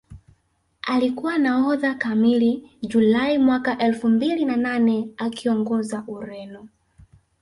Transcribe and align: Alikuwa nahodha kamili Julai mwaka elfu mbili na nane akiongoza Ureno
Alikuwa 0.81 1.37
nahodha 1.37 1.95
kamili 1.95 2.69
Julai 2.81 3.37
mwaka 3.37 3.77
elfu 3.77 4.09
mbili 4.09 4.45
na 4.45 4.57
nane 4.57 5.09
akiongoza 5.17 6.03
Ureno 6.07 6.67